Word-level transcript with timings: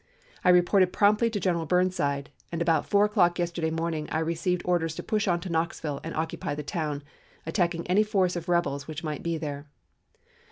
I 0.43 0.49
reported 0.49 0.91
promptly 0.91 1.29
to 1.29 1.39
General 1.39 1.67
Burnside, 1.67 2.31
and 2.51 2.59
about 2.59 2.87
four 2.87 3.05
o'clock 3.05 3.37
yesterday 3.37 3.69
morning 3.69 4.09
I 4.11 4.17
received 4.17 4.63
orders 4.65 4.95
to 4.95 5.03
push 5.03 5.27
on 5.27 5.35
into 5.35 5.49
Knoxville 5.51 6.01
and 6.03 6.15
occupy 6.15 6.55
the 6.55 6.63
town, 6.63 7.03
attacking 7.45 7.85
any 7.85 8.01
force 8.01 8.35
of 8.35 8.49
rebels 8.49 8.87
which 8.87 9.03
might 9.03 9.21
be 9.21 9.37
there. 9.37 9.67